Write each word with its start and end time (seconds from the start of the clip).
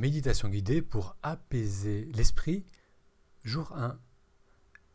Méditation 0.00 0.48
guidée 0.48 0.80
pour 0.80 1.14
apaiser 1.22 2.08
l'esprit, 2.14 2.64
jour 3.44 3.70
1. 3.76 3.98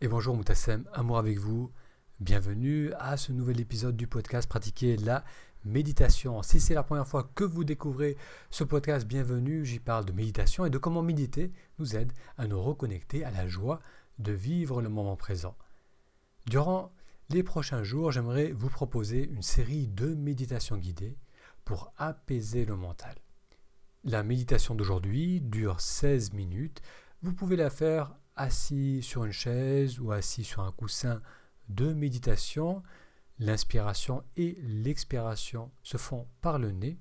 Et 0.02 0.08
bonjour 0.08 0.36
Moutassem, 0.36 0.90
amour 0.94 1.20
avec 1.20 1.38
vous. 1.38 1.72
Bienvenue 2.20 2.92
à 2.98 3.16
ce 3.16 3.32
nouvel 3.32 3.60
épisode 3.60 3.96
du 3.96 4.08
podcast 4.08 4.50
Pratiquer 4.50 4.98
la 4.98 5.24
méditation. 5.64 6.42
Si 6.42 6.60
c'est 6.60 6.74
la 6.74 6.82
première 6.82 7.08
fois 7.08 7.30
que 7.36 7.44
vous 7.44 7.64
découvrez 7.64 8.18
ce 8.50 8.64
podcast, 8.64 9.06
bienvenue. 9.06 9.64
J'y 9.64 9.78
parle 9.78 10.06
de 10.06 10.12
méditation 10.12 10.66
et 10.66 10.72
de 10.72 10.80
comment 10.80 11.04
méditer 11.04 11.52
nous 11.78 11.96
aide 11.96 12.12
à 12.40 12.48
nous 12.48 12.60
reconnecter 12.60 13.24
à 13.24 13.30
la 13.30 13.48
joie 13.48 13.82
de 14.18 14.32
vivre 14.32 14.82
le 14.82 14.90
moment 14.90 15.16
présent. 15.16 15.56
Durant 16.48 16.92
les 17.30 17.44
prochains 17.44 17.84
jours, 17.84 18.12
j'aimerais 18.12 18.54
vous 18.54 18.70
proposer 18.70 19.30
une 19.30 19.44
série 19.44 19.86
de 19.86 20.16
méditations 20.16 20.78
guidées 20.78 21.16
pour 21.64 21.94
apaiser 21.96 22.66
le 22.66 22.76
mental. 22.76 23.14
La 24.08 24.22
méditation 24.22 24.76
d'aujourd'hui 24.76 25.42
dure 25.42 25.82
16 25.82 26.34
minutes. 26.34 26.84
Vous 27.24 27.34
pouvez 27.34 27.56
la 27.56 27.72
faire 27.72 28.16
assis 28.36 29.02
sur 29.02 29.26
une 29.26 29.32
chaise 29.32 30.00
ou 30.00 30.12
assis 30.12 30.44
sur 30.44 30.62
un 30.62 30.72
coussin 30.72 31.24
de 31.70 31.92
méditation. 31.92 32.84
L'inspiration 33.40 34.24
et 34.38 34.60
l'expiration 34.62 35.72
se 35.82 35.98
font 35.98 36.28
par 36.42 36.60
le 36.60 36.70
nez. 36.70 37.00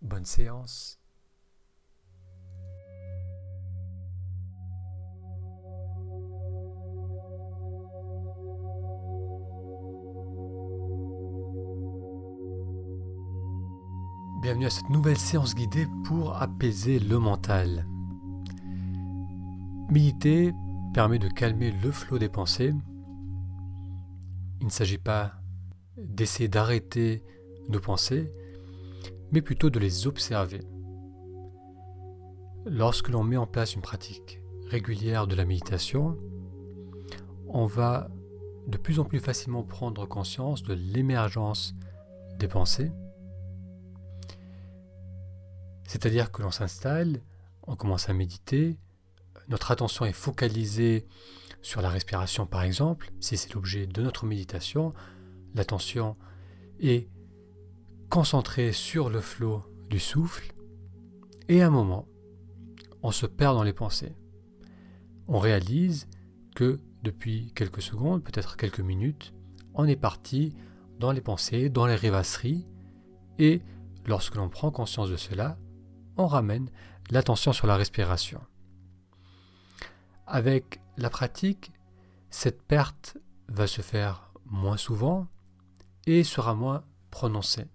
Bonne 0.00 0.24
séance. 0.24 1.01
Bienvenue 14.42 14.66
à 14.66 14.70
cette 14.70 14.90
nouvelle 14.90 15.18
séance 15.18 15.54
guidée 15.54 15.86
pour 16.02 16.34
apaiser 16.42 16.98
le 16.98 17.20
mental. 17.20 17.86
Méditer 19.88 20.52
permet 20.92 21.20
de 21.20 21.28
calmer 21.28 21.70
le 21.70 21.92
flot 21.92 22.18
des 22.18 22.28
pensées. 22.28 22.74
Il 24.58 24.66
ne 24.66 24.70
s'agit 24.72 24.98
pas 24.98 25.34
d'essayer 25.96 26.48
d'arrêter 26.48 27.22
nos 27.68 27.78
pensées, 27.78 28.32
mais 29.30 29.42
plutôt 29.42 29.70
de 29.70 29.78
les 29.78 30.08
observer. 30.08 30.62
Lorsque 32.66 33.10
l'on 33.10 33.22
met 33.22 33.36
en 33.36 33.46
place 33.46 33.76
une 33.76 33.82
pratique 33.82 34.40
régulière 34.66 35.28
de 35.28 35.36
la 35.36 35.44
méditation, 35.44 36.18
on 37.46 37.66
va 37.66 38.10
de 38.66 38.76
plus 38.76 38.98
en 38.98 39.04
plus 39.04 39.20
facilement 39.20 39.62
prendre 39.62 40.04
conscience 40.04 40.64
de 40.64 40.74
l'émergence 40.74 41.76
des 42.40 42.48
pensées 42.48 42.90
c'est-à-dire 45.92 46.32
que 46.32 46.40
l'on 46.40 46.50
s'installe, 46.50 47.20
on 47.64 47.76
commence 47.76 48.08
à 48.08 48.14
méditer, 48.14 48.78
notre 49.48 49.72
attention 49.72 50.06
est 50.06 50.14
focalisée 50.14 51.06
sur 51.60 51.82
la 51.82 51.90
respiration 51.90 52.46
par 52.46 52.62
exemple, 52.62 53.12
si 53.20 53.36
c'est 53.36 53.52
l'objet 53.52 53.86
de 53.86 54.00
notre 54.00 54.24
méditation, 54.24 54.94
l'attention 55.54 56.16
est 56.80 57.10
concentrée 58.08 58.72
sur 58.72 59.10
le 59.10 59.20
flot 59.20 59.64
du 59.90 59.98
souffle, 59.98 60.54
et 61.50 61.60
à 61.60 61.66
un 61.66 61.70
moment, 61.70 62.08
on 63.02 63.10
se 63.10 63.26
perd 63.26 63.54
dans 63.54 63.62
les 63.62 63.74
pensées. 63.74 64.16
On 65.28 65.40
réalise 65.40 66.08
que 66.54 66.80
depuis 67.02 67.52
quelques 67.54 67.82
secondes, 67.82 68.24
peut-être 68.24 68.56
quelques 68.56 68.80
minutes, 68.80 69.34
on 69.74 69.84
est 69.84 69.96
parti 69.96 70.54
dans 70.98 71.12
les 71.12 71.20
pensées, 71.20 71.68
dans 71.68 71.86
les 71.86 71.96
rêvasseries, 71.96 72.66
et 73.38 73.60
lorsque 74.06 74.36
l'on 74.36 74.48
prend 74.48 74.70
conscience 74.70 75.10
de 75.10 75.16
cela, 75.16 75.58
on 76.16 76.26
ramène 76.26 76.70
l'attention 77.10 77.52
sur 77.52 77.66
la 77.66 77.76
respiration. 77.76 78.40
Avec 80.26 80.80
la 80.96 81.10
pratique, 81.10 81.72
cette 82.30 82.62
perte 82.62 83.18
va 83.48 83.66
se 83.66 83.82
faire 83.82 84.32
moins 84.46 84.76
souvent 84.76 85.26
et 86.06 86.24
sera 86.24 86.54
moins 86.54 86.84
prononcée. 87.10 87.66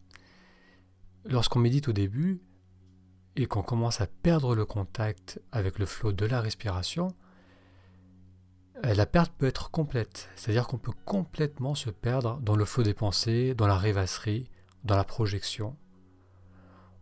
Lorsqu'on 1.26 1.59
médite 1.59 1.88
au 1.88 1.94
début 1.94 2.42
et 3.36 3.46
qu'on 3.46 3.62
commence 3.62 4.02
à 4.02 4.08
perdre 4.08 4.56
le 4.56 4.66
contact 4.66 5.42
avec 5.52 5.78
le 5.78 5.86
flot 5.86 6.12
de 6.12 6.26
la 6.26 6.42
respiration, 6.42 7.09
euh, 8.86 8.94
la 8.94 9.06
perte 9.06 9.34
peut 9.38 9.47
être 9.47 9.72
complète, 9.72 10.30
c'est-à-dire 10.36 10.68
qu'on 10.68 10.78
peut 10.78 10.94
complètement 11.06 11.76
se 11.76 11.90
perdre 11.90 12.40
dans 12.42 12.56
le 12.56 12.66
flot 12.66 12.84
des 12.84 12.94
pensées, 12.94 13.53
dans 13.53 13.68
la 13.68 13.78
rêvasserie, 13.78 14.50
dans 14.84 14.96
la 14.96 15.03
projection. 15.03 15.76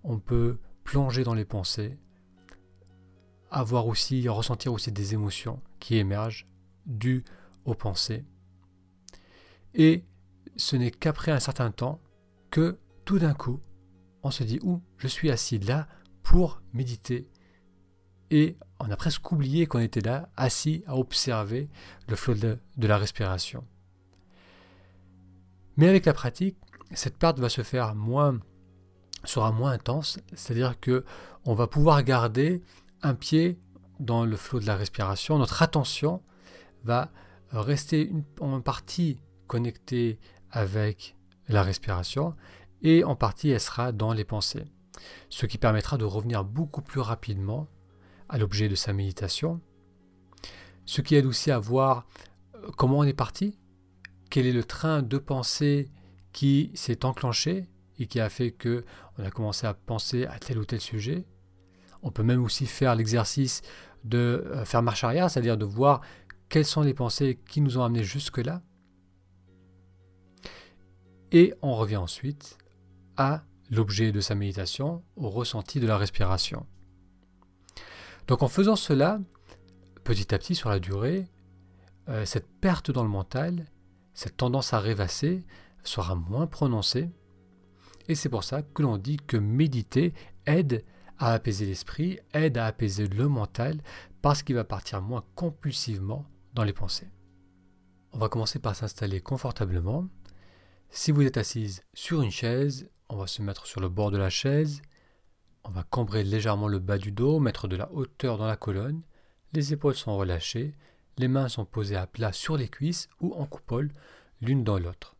On 0.03 0.19
peut 0.19 0.59
plonger 0.85 1.23
dans 1.25 1.33
les 1.33 1.43
pensées, 1.43 1.97
avoir 3.51 3.87
aussi, 3.87 4.29
ressentir 4.29 4.71
aussi 4.71 4.91
des 4.91 5.13
émotions 5.13 5.61
qui 5.79 5.97
émergent 5.97 6.47
dues 6.85 7.25
aux 7.65 7.73
pensées. 7.73 8.23
Et 9.73 10.05
ce 10.55 10.77
n'est 10.77 10.91
qu'après 10.91 11.31
un 11.31 11.39
certain 11.39 11.71
temps 11.71 11.99
que 12.51 12.77
tout 13.03 13.19
d'un 13.19 13.33
coup, 13.33 13.59
on 14.23 14.31
se 14.31 14.43
dit, 14.43 14.59
où 14.63 14.81
je 14.97 15.07
suis 15.07 15.29
assis 15.29 15.59
là 15.59 15.87
pour 16.23 16.61
méditer. 16.73 17.29
Et 18.31 18.57
on 18.79 18.89
a 18.89 18.95
presque 18.95 19.31
oublié 19.31 19.65
qu'on 19.65 19.79
était 19.79 20.01
là, 20.01 20.29
assis 20.37 20.83
à 20.87 20.95
observer 20.97 21.69
le 22.07 22.15
flot 22.15 22.35
de, 22.35 22.57
de 22.77 22.87
la 22.87 22.97
respiration. 22.97 23.65
Mais 25.77 25.89
avec 25.89 26.05
la 26.05 26.13
pratique, 26.13 26.57
cette 26.91 27.17
perte 27.17 27.39
va 27.39 27.49
se 27.49 27.63
faire 27.63 27.95
moins 27.95 28.39
sera 29.25 29.51
moins 29.51 29.71
intense, 29.71 30.19
c'est-à-dire 30.33 30.79
que 30.79 31.03
on 31.45 31.53
va 31.53 31.67
pouvoir 31.67 32.01
garder 32.03 32.61
un 33.01 33.13
pied 33.13 33.59
dans 33.99 34.25
le 34.25 34.35
flot 34.35 34.59
de 34.59 34.65
la 34.65 34.75
respiration, 34.75 35.37
notre 35.37 35.61
attention 35.61 36.21
va 36.83 37.11
rester 37.51 38.11
en 38.39 38.61
partie 38.61 39.19
connectée 39.47 40.19
avec 40.51 41.15
la 41.47 41.63
respiration 41.63 42.35
et 42.81 43.03
en 43.03 43.15
partie 43.15 43.49
elle 43.49 43.59
sera 43.59 43.91
dans 43.91 44.13
les 44.13 44.25
pensées, 44.25 44.65
ce 45.29 45.45
qui 45.45 45.57
permettra 45.57 45.97
de 45.97 46.05
revenir 46.05 46.43
beaucoup 46.43 46.81
plus 46.81 47.01
rapidement 47.01 47.67
à 48.29 48.37
l'objet 48.37 48.69
de 48.69 48.75
sa 48.75 48.93
méditation, 48.93 49.61
ce 50.85 51.01
qui 51.01 51.15
aide 51.15 51.25
aussi 51.25 51.51
à 51.51 51.59
voir 51.59 52.07
euh, 52.55 52.71
comment 52.77 52.99
on 52.99 53.03
est 53.03 53.13
parti, 53.13 53.57
quel 54.29 54.45
est 54.45 54.53
le 54.53 54.63
train 54.63 55.01
de 55.01 55.17
pensée 55.17 55.91
qui 56.31 56.71
s'est 56.73 57.05
enclenché 57.05 57.67
et 57.99 58.07
qui 58.07 58.19
a 58.19 58.29
fait 58.29 58.51
que 58.51 58.83
on 59.17 59.23
a 59.23 59.31
commencé 59.31 59.67
à 59.67 59.73
penser 59.73 60.25
à 60.25 60.39
tel 60.39 60.57
ou 60.57 60.65
tel 60.65 60.81
sujet. 60.81 61.25
On 62.03 62.11
peut 62.11 62.23
même 62.23 62.43
aussi 62.43 62.65
faire 62.65 62.95
l'exercice 62.95 63.61
de 64.03 64.43
euh, 64.45 64.65
faire 64.65 64.81
marche 64.83 65.03
arrière, 65.03 65.29
c'est-à-dire 65.29 65.57
de 65.57 65.65
voir 65.65 66.01
quelles 66.49 66.65
sont 66.65 66.81
les 66.81 66.93
pensées 66.93 67.39
qui 67.47 67.61
nous 67.61 67.77
ont 67.77 67.83
amenés 67.83 68.03
jusque-là. 68.03 68.61
Et 71.31 71.53
on 71.61 71.75
revient 71.75 71.97
ensuite 71.97 72.57
à 73.17 73.43
l'objet 73.71 74.11
de 74.11 74.21
sa 74.21 74.35
méditation, 74.35 75.03
au 75.15 75.29
ressenti 75.29 75.79
de 75.79 75.87
la 75.87 75.97
respiration. 75.97 76.65
Donc 78.27 78.43
en 78.43 78.47
faisant 78.47 78.75
cela, 78.75 79.19
petit 80.03 80.33
à 80.33 80.37
petit 80.37 80.55
sur 80.55 80.69
la 80.69 80.79
durée, 80.79 81.27
euh, 82.09 82.25
cette 82.25 82.47
perte 82.47 82.91
dans 82.91 83.03
le 83.03 83.09
mental, 83.09 83.65
cette 84.13 84.37
tendance 84.37 84.73
à 84.73 84.79
rêvasser 84.79 85.43
sera 85.83 86.15
moins 86.15 86.47
prononcée 86.47 87.09
et 88.07 88.15
c'est 88.15 88.29
pour 88.29 88.43
ça 88.43 88.61
que 88.61 88.81
l'on 88.81 88.97
dit 88.97 89.17
que 89.17 89.37
méditer 89.37 90.13
aide 90.45 90.83
à 91.17 91.33
apaiser 91.33 91.65
l'esprit, 91.65 92.19
aide 92.33 92.57
à 92.57 92.65
apaiser 92.65 93.07
le 93.07 93.27
mental, 93.27 93.81
parce 94.21 94.43
qu'il 94.43 94.55
va 94.55 94.63
partir 94.63 95.01
moins 95.01 95.23
compulsivement 95.35 96.25
dans 96.53 96.63
les 96.63 96.73
pensées. 96.73 97.09
On 98.11 98.17
va 98.17 98.29
commencer 98.29 98.59
par 98.59 98.75
s'installer 98.75 99.21
confortablement. 99.21 100.07
Si 100.89 101.11
vous 101.11 101.23
êtes 101.23 101.37
assise 101.37 101.83
sur 101.93 102.21
une 102.21 102.31
chaise, 102.31 102.89
on 103.09 103.17
va 103.17 103.27
se 103.27 103.41
mettre 103.41 103.65
sur 103.65 103.81
le 103.81 103.89
bord 103.89 104.11
de 104.11 104.17
la 104.17 104.29
chaise, 104.29 104.81
on 105.63 105.71
va 105.71 105.83
cambrer 105.83 106.23
légèrement 106.23 106.67
le 106.67 106.79
bas 106.79 106.97
du 106.97 107.11
dos, 107.11 107.39
mettre 107.39 107.67
de 107.67 107.75
la 107.75 107.91
hauteur 107.91 108.37
dans 108.37 108.47
la 108.47 108.55
colonne, 108.55 109.01
les 109.53 109.73
épaules 109.73 109.95
sont 109.95 110.15
relâchées, 110.15 110.75
les 111.17 111.27
mains 111.27 111.49
sont 111.49 111.65
posées 111.65 111.95
à 111.95 112.07
plat 112.07 112.31
sur 112.31 112.57
les 112.57 112.67
cuisses 112.67 113.09
ou 113.19 113.33
en 113.33 113.45
coupole 113.45 113.91
l'une 114.41 114.63
dans 114.63 114.77
l'autre. 114.77 115.14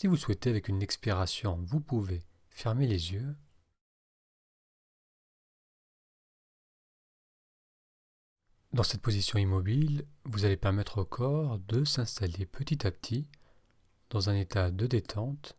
Si 0.00 0.06
vous 0.06 0.16
souhaitez 0.16 0.48
avec 0.48 0.68
une 0.68 0.80
expiration, 0.80 1.56
vous 1.66 1.78
pouvez 1.78 2.22
fermer 2.48 2.86
les 2.86 3.12
yeux. 3.12 3.36
Dans 8.72 8.82
cette 8.82 9.02
position 9.02 9.38
immobile, 9.38 10.06
vous 10.24 10.46
allez 10.46 10.56
permettre 10.56 11.02
au 11.02 11.04
corps 11.04 11.58
de 11.58 11.84
s'installer 11.84 12.46
petit 12.46 12.86
à 12.86 12.90
petit 12.90 13.26
dans 14.08 14.30
un 14.30 14.36
état 14.36 14.70
de 14.70 14.86
détente. 14.86 15.58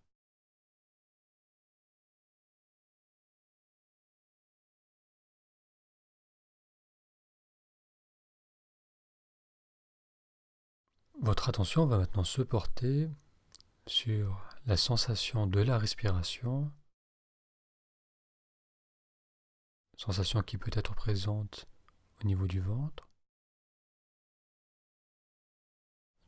Votre 11.19 11.47
attention 11.47 11.85
va 11.85 11.99
maintenant 11.99 12.23
se 12.23 12.41
porter 12.41 13.07
sur 13.91 14.41
la 14.67 14.77
sensation 14.77 15.47
de 15.47 15.59
la 15.59 15.77
respiration, 15.77 16.71
sensation 19.97 20.41
qui 20.41 20.57
peut 20.57 20.71
être 20.73 20.95
présente 20.95 21.67
au 22.21 22.23
niveau 22.25 22.47
du 22.47 22.61
ventre, 22.61 23.09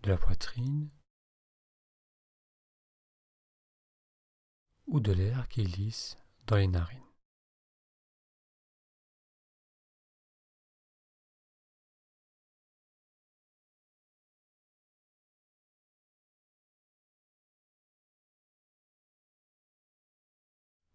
de 0.01 0.09
la 0.09 0.17
poitrine. 0.17 0.89
Ou 4.87 4.99
de 4.99 5.13
l'air 5.13 5.47
qui 5.47 5.63
glisse 5.63 6.17
dans 6.45 6.57
les 6.57 6.67
narines. 6.67 7.12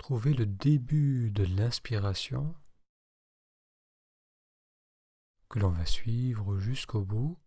Trouvez 0.08 0.32
le 0.32 0.46
début 0.46 1.30
de 1.32 1.44
l'inspiration 1.44 2.56
que 5.50 5.58
l'on 5.58 5.68
va 5.68 5.84
suivre 5.84 6.58
jusqu'au 6.58 7.04
bout, 7.04 7.38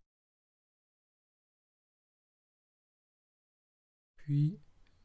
puis 4.13 4.59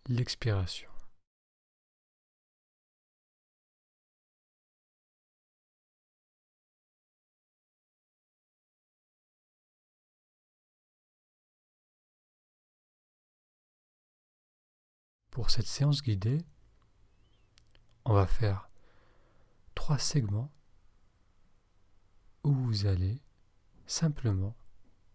l'expiration. 0.05 0.91
Pour 15.31 15.49
cette 15.49 15.65
séance 15.65 16.03
guidée, 16.03 16.45
on 18.09 18.15
va 18.15 18.27
faire 18.27 18.71
trois 19.75 19.99
segments 19.99 20.53
où 22.45 22.53
vous 22.53 22.87
allez 22.87 23.21
simplement 23.87 24.57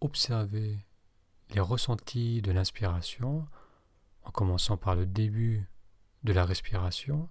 observer 0.02 0.84
les 1.50 1.60
ressentis 1.60 2.42
de 2.42 2.52
l'inspiration 2.52 3.48
en 4.24 4.30
commençant 4.30 4.76
par 4.76 4.94
le 4.94 5.06
début 5.06 5.66
de 6.22 6.32
la 6.32 6.44
respiration. 6.44 7.28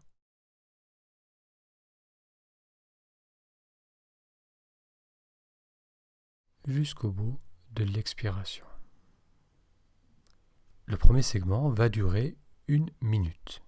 jusqu'au 6.67 7.11
bout 7.11 7.39
de 7.71 7.83
l'expiration. 7.83 8.65
Le 10.85 10.95
premier 10.95 11.23
segment 11.23 11.69
va 11.69 11.89
durer 11.89 12.37
une 12.67 12.91
minute. 13.01 13.63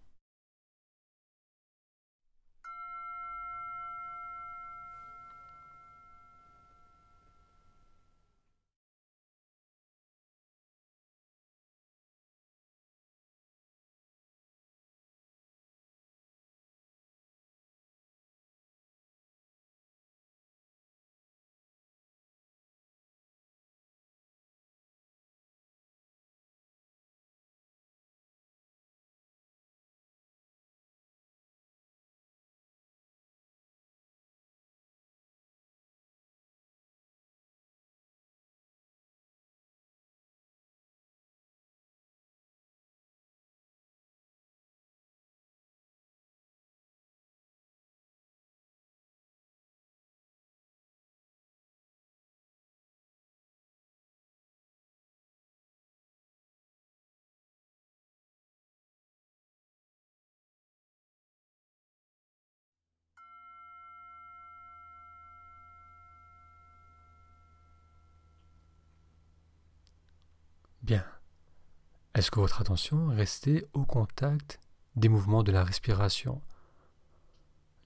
Est-ce 72.15 72.30
que 72.30 72.39
votre 72.39 72.62
attention 72.62 73.12
est 73.12 73.15
restée 73.15 73.65
au 73.74 73.86
contact 73.86 74.60
des 74.95 75.10
mouvements 75.10 75.42
de 75.42 75.51
la 75.51 75.63
respiration? 75.63 76.44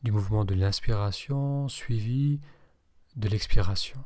Du 0.04 0.12
mouvement 0.12 0.44
de 0.44 0.54
l'inspiration 0.54 1.70
suivi 1.70 2.42
de 3.16 3.30
l'expiration? 3.30 4.04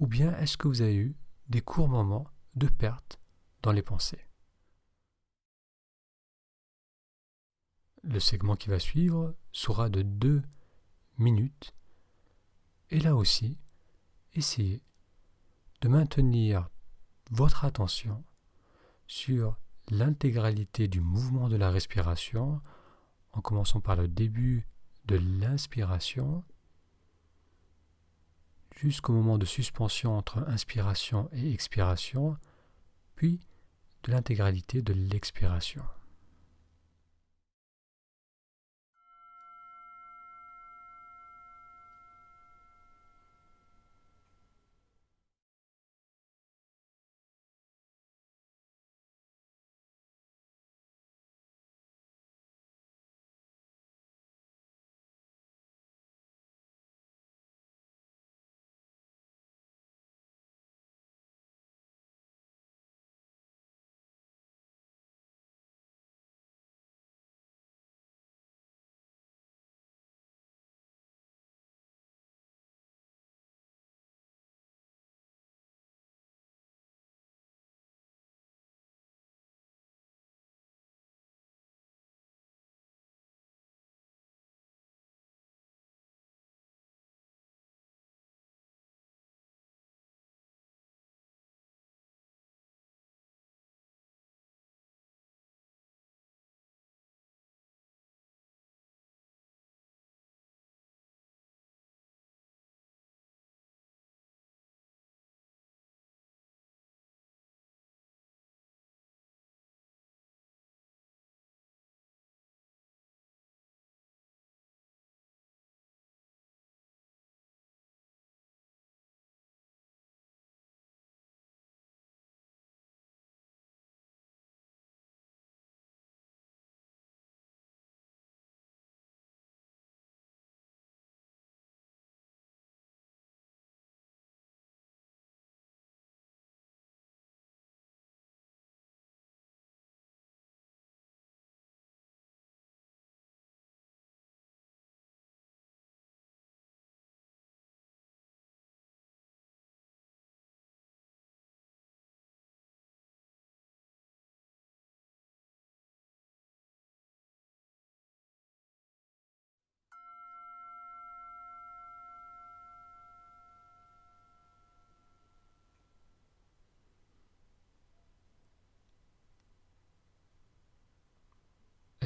Ou 0.00 0.06
bien 0.06 0.34
est-ce 0.38 0.56
que 0.56 0.66
vous 0.66 0.80
avez 0.80 0.96
eu 0.96 1.16
des 1.50 1.60
courts 1.60 1.90
moments 1.90 2.26
de 2.54 2.68
perte 2.68 3.20
dans 3.62 3.72
les 3.72 3.82
pensées? 3.82 4.26
Le 8.02 8.18
segment 8.18 8.56
qui 8.56 8.70
va 8.70 8.78
suivre 8.78 9.34
sera 9.52 9.90
de 9.90 10.00
deux 10.00 10.42
minutes. 11.18 11.74
Et 12.88 13.00
là 13.00 13.14
aussi, 13.14 13.58
essayez 14.32 14.82
de 15.82 15.88
maintenir 15.88 16.70
votre 17.30 17.66
attention 17.66 18.24
sur 19.06 19.56
l'intégralité 19.90 20.88
du 20.88 21.00
mouvement 21.00 21.48
de 21.48 21.56
la 21.56 21.70
respiration, 21.70 22.60
en 23.32 23.40
commençant 23.40 23.80
par 23.80 23.96
le 23.96 24.08
début 24.08 24.66
de 25.04 25.16
l'inspiration 25.16 26.44
jusqu'au 28.76 29.12
moment 29.12 29.38
de 29.38 29.46
suspension 29.46 30.16
entre 30.16 30.38
inspiration 30.48 31.28
et 31.32 31.52
expiration, 31.52 32.36
puis 33.14 33.40
de 34.02 34.12
l'intégralité 34.12 34.82
de 34.82 34.92
l'expiration. 34.92 35.82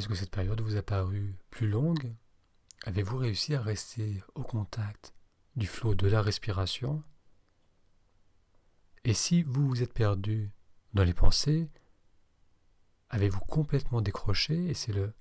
Est-ce 0.01 0.09
que 0.09 0.15
cette 0.15 0.31
période 0.31 0.63
vous 0.63 0.77
a 0.77 0.83
paru 0.83 1.37
plus 1.51 1.69
longue? 1.69 2.15
Avez-vous 2.85 3.19
réussi 3.19 3.55
à 3.55 3.61
rester 3.61 4.25
au 4.35 4.43
contact 4.43 5.13
du 5.57 5.67
flot 5.67 5.95
de 5.95 6.09
la 6.09 6.23
respiration? 6.23 7.03
Et 9.05 9.13
si 9.13 9.43
vous 9.43 9.69
vous 9.69 9.83
êtes 9.83 9.93
perdu 9.93 10.53
dans 10.95 11.05
les 11.05 11.13
pensées, 11.13 11.71
avez-vous 13.11 13.41
complètement 13.41 14.01
décroché 14.01 14.71
et 14.71 14.73
c'est 14.73 14.95
le 14.95 15.13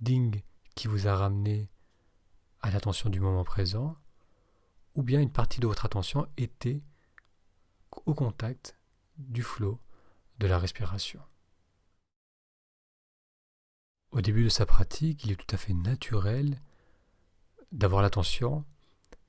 ding 0.00 0.42
qui 0.74 0.88
vous 0.88 1.06
a 1.06 1.14
ramené 1.14 1.68
à 2.62 2.70
l'attention 2.70 3.10
du 3.10 3.20
moment 3.20 3.44
présent? 3.44 3.94
Ou 4.94 5.02
bien 5.02 5.20
une 5.20 5.32
partie 5.32 5.60
de 5.60 5.66
votre 5.66 5.84
attention 5.84 6.26
était 6.38 6.80
au 8.06 8.14
contact 8.14 8.74
du 9.18 9.42
flot 9.42 9.78
de 10.38 10.46
la 10.46 10.58
respiration? 10.58 11.20
Au 14.10 14.20
début 14.20 14.44
de 14.44 14.48
sa 14.48 14.66
pratique, 14.66 15.24
il 15.24 15.32
est 15.32 15.36
tout 15.36 15.54
à 15.54 15.58
fait 15.58 15.74
naturel 15.74 16.60
d'avoir 17.72 18.02
l'attention 18.02 18.64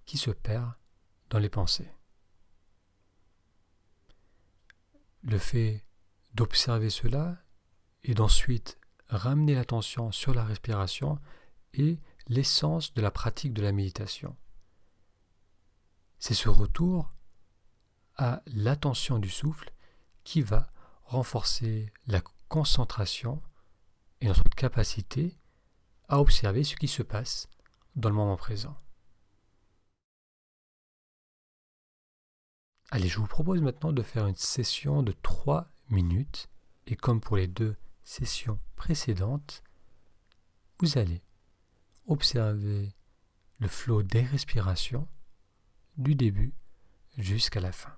qui 0.06 0.18
se 0.18 0.32
perd 0.32 0.74
dans 1.30 1.40
les 1.40 1.50
pensées. 1.50 1.92
Le 5.24 5.38
fait 5.38 5.86
d'observer 6.34 6.90
cela 6.90 7.38
et 8.04 8.14
d'ensuite 8.14 8.80
ramener 9.08 9.56
l'attention 9.56 10.12
sur 10.12 10.34
la 10.34 10.46
respiration 10.46 11.20
est 11.74 12.00
l'essence 12.28 12.94
de 12.94 13.02
la 13.02 13.12
pratique 13.12 13.54
de 13.54 13.62
la 13.62 13.74
méditation. 13.74 14.38
C'est 16.20 16.34
ce 16.34 16.48
retour 16.48 17.12
à 18.16 18.42
l'attention 18.48 19.20
du 19.20 19.30
souffle 19.30 19.72
qui 20.24 20.42
va 20.42 20.72
renforcer 21.04 21.92
la 22.08 22.22
concentration 22.48 23.42
et 24.22 24.28
notre 24.28 24.44
capacité 24.50 25.38
à 26.08 26.20
observer 26.20 26.64
ce 26.64 26.76
qui 26.76 26.88
se 26.88 27.04
passe 27.04 27.48
dans 27.96 28.10
le 28.10 28.16
moment 28.16 28.38
présent. 28.38 28.76
Allez, 32.92 33.08
je 33.08 33.20
vous 33.20 33.28
propose 33.28 33.62
maintenant 33.62 33.94
de 33.94 34.02
faire 34.02 34.26
une 34.26 34.36
session 34.36 35.04
de 35.04 35.12
3 35.12 35.70
minutes 35.90 36.50
et 36.88 36.96
comme 36.96 37.22
pour 37.22 37.38
les 37.38 37.48
deux 37.48 37.76
sessions 38.04 38.60
précédentes, 38.76 39.64
vous 40.80 40.98
allez 40.98 41.22
observer 42.08 42.96
le 43.60 43.68
flot 43.68 44.02
des 44.02 44.22
respirations 44.22 45.08
du 45.98 46.16
début 46.16 46.54
jusqu'à 47.18 47.60
la 47.60 47.72
fin. 47.72 47.96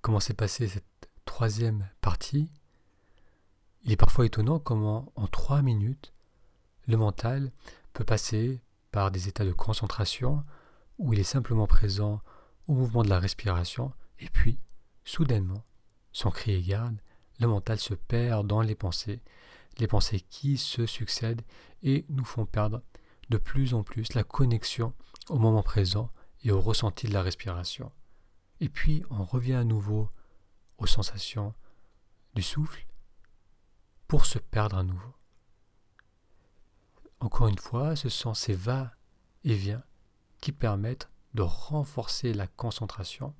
Comment 0.00 0.20
s'est 0.20 0.34
passée 0.34 0.68
cette 0.68 1.08
troisième 1.24 1.88
partie 2.00 2.50
Il 3.84 3.92
est 3.92 3.96
parfois 3.96 4.26
étonnant 4.26 4.58
comment 4.58 5.12
en 5.16 5.26
trois 5.26 5.62
minutes, 5.62 6.12
le 6.86 6.96
mental 6.96 7.52
peut 7.92 8.04
passer 8.04 8.60
par 8.90 9.10
des 9.10 9.28
états 9.28 9.44
de 9.44 9.52
concentration 9.52 10.44
où 10.98 11.12
il 11.12 11.20
est 11.20 11.24
simplement 11.24 11.66
présent 11.66 12.20
au 12.66 12.74
mouvement 12.74 13.02
de 13.02 13.08
la 13.08 13.18
respiration 13.18 13.92
et 14.18 14.28
puis, 14.28 14.58
soudainement, 15.04 15.64
sans 16.12 16.30
crier 16.30 16.62
garde, 16.62 16.96
le 17.40 17.46
mental 17.48 17.78
se 17.78 17.94
perd 17.94 18.46
dans 18.46 18.60
les 18.60 18.74
pensées, 18.74 19.20
les 19.78 19.86
pensées 19.86 20.20
qui 20.20 20.58
se 20.58 20.86
succèdent 20.86 21.42
et 21.82 22.04
nous 22.08 22.24
font 22.24 22.46
perdre 22.46 22.82
de 23.30 23.38
plus 23.38 23.74
en 23.74 23.82
plus 23.82 24.14
la 24.14 24.24
connexion 24.24 24.92
au 25.28 25.38
moment 25.38 25.62
présent 25.62 26.10
et 26.44 26.50
au 26.52 26.60
ressenti 26.60 27.06
de 27.06 27.14
la 27.14 27.22
respiration. 27.22 27.90
Et 28.62 28.68
puis 28.68 29.02
on 29.10 29.24
revient 29.24 29.54
à 29.54 29.64
nouveau 29.64 30.08
aux 30.78 30.86
sensations 30.86 31.52
du 32.34 32.42
souffle 32.42 32.86
pour 34.06 34.24
se 34.24 34.38
perdre 34.38 34.76
à 34.76 34.84
nouveau. 34.84 35.14
Encore 37.18 37.48
une 37.48 37.58
fois, 37.58 37.96
ce 37.96 38.08
sont 38.08 38.34
ces 38.34 38.54
va-et-vient 38.54 39.82
qui 40.40 40.52
permettent 40.52 41.10
de 41.34 41.42
renforcer 41.42 42.32
la 42.32 42.46
concentration 42.46 43.34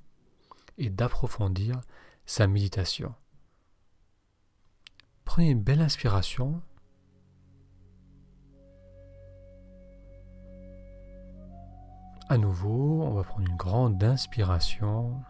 et 0.76 0.90
d'approfondir 0.90 1.80
sa 2.26 2.48
méditation. 2.48 3.14
Prenez 5.24 5.50
une 5.50 5.62
belle 5.62 5.82
inspiration. 5.82 6.60
À 12.28 12.38
nouveau, 12.38 13.02
on 13.02 13.10
va 13.14 13.24
prendre 13.24 13.48
une 13.48 13.56
grande 13.56 14.02
inspiration. 14.02 15.20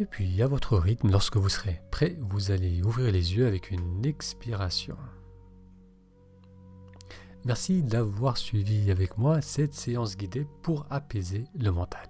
Et 0.00 0.06
puis, 0.06 0.42
à 0.42 0.46
votre 0.46 0.78
rythme, 0.78 1.10
lorsque 1.10 1.36
vous 1.36 1.48
serez 1.48 1.82
prêt, 1.90 2.16
vous 2.20 2.50
allez 2.50 2.82
ouvrir 2.82 3.12
les 3.12 3.34
yeux 3.34 3.46
avec 3.46 3.70
une 3.70 4.06
expiration. 4.06 4.96
Merci 7.44 7.82
d'avoir 7.82 8.36
suivi 8.36 8.90
avec 8.90 9.18
moi 9.18 9.40
cette 9.40 9.74
séance 9.74 10.16
guidée 10.16 10.46
pour 10.62 10.86
apaiser 10.90 11.44
le 11.58 11.70
mental. 11.70 12.07